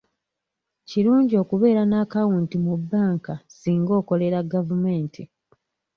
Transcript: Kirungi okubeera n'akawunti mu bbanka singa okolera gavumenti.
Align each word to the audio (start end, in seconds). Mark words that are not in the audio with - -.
Kirungi 0.89 1.33
okubeera 1.43 1.83
n'akawunti 1.87 2.55
mu 2.65 2.73
bbanka 2.81 3.33
singa 3.57 3.93
okolera 4.01 4.39
gavumenti. 4.53 5.21